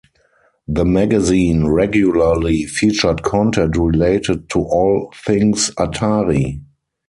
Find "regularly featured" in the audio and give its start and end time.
1.67-3.21